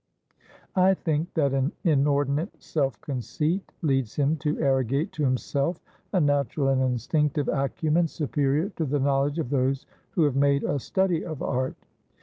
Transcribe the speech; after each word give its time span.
"I 0.75 0.95
think 0.95 1.31
that 1.35 1.53
an 1.53 1.73
inordinate 1.83 2.59
self 2.59 2.99
conceit 3.01 3.71
leads 3.83 4.15
him 4.15 4.35
to 4.37 4.59
arrogate 4.59 5.11
to 5.11 5.23
himself 5.23 5.79
a 6.11 6.19
natural 6.19 6.69
and 6.69 6.81
instinctive 6.81 7.47
acumen 7.47 8.07
superior 8.07 8.69
to 8.77 8.85
the 8.85 8.97
knowledge 8.99 9.37
of 9.37 9.51
those 9.51 9.85
who 10.13 10.23
have 10.23 10.35
made 10.35 10.63
a 10.63 10.79
study 10.79 11.23
of 11.23 11.43
art." 11.43 11.75